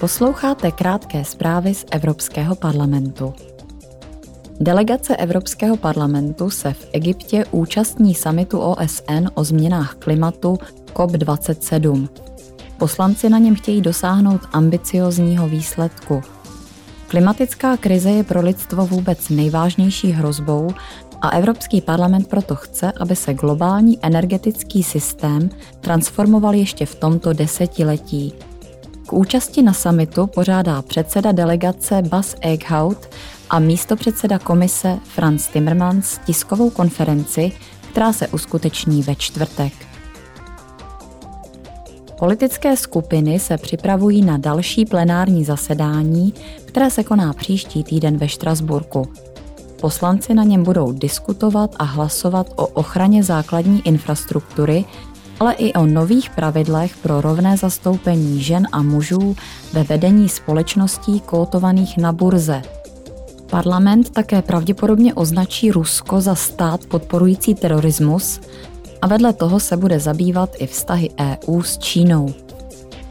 [0.00, 3.34] Posloucháte krátké zprávy z Evropského parlamentu.
[4.60, 10.58] Delegace Evropského parlamentu se v Egyptě účastní samitu OSN o změnách klimatu
[10.94, 12.08] COP27.
[12.78, 16.22] Poslanci na něm chtějí dosáhnout ambiciozního výsledku.
[17.08, 20.68] Klimatická krize je pro lidstvo vůbec nejvážnější hrozbou
[21.20, 25.50] a Evropský parlament proto chce, aby se globální energetický systém
[25.80, 28.32] transformoval ještě v tomto desetiletí–
[29.06, 33.08] k účasti na samitu pořádá předseda delegace Bas Eichhout
[33.50, 37.52] a místopředseda komise Franz Timmermans tiskovou konferenci,
[37.90, 39.72] která se uskuteční ve čtvrtek.
[42.18, 46.34] Politické skupiny se připravují na další plenární zasedání,
[46.64, 49.08] které se koná příští týden ve Štrasburku.
[49.80, 54.84] Poslanci na něm budou diskutovat a hlasovat o ochraně základní infrastruktury
[55.40, 59.36] ale i o nových pravidlech pro rovné zastoupení žen a mužů
[59.72, 62.62] ve vedení společností kotovaných na burze.
[63.50, 68.40] Parlament také pravděpodobně označí Rusko za stát podporující terorismus
[69.02, 72.34] a vedle toho se bude zabývat i vztahy EU s Čínou.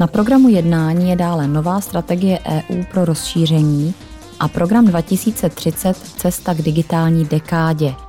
[0.00, 3.94] Na programu jednání je dále nová strategie EU pro rozšíření
[4.40, 7.94] a program 2030 Cesta k digitální dekádě–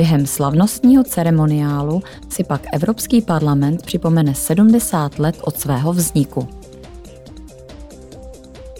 [0.00, 6.48] Během slavnostního ceremoniálu si pak Evropský parlament připomene 70 let od svého vzniku.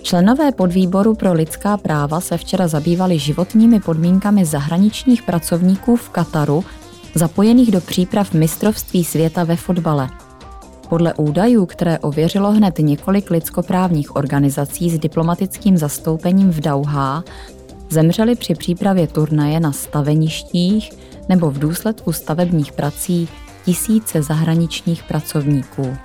[0.02, 6.64] Členové podvýboru pro lidská práva se včera zabývali životními podmínkami zahraničních pracovníků v Kataru,
[7.14, 10.08] zapojených do příprav mistrovství světa ve fotbale.
[10.88, 17.24] Podle údajů, které ověřilo hned několik lidskoprávních organizací s diplomatickým zastoupením v Dauhá,
[17.90, 23.28] zemřeli při přípravě turnaje na staveništích nebo v důsledku stavebních prací
[23.64, 25.96] tisíce zahraničních pracovníků.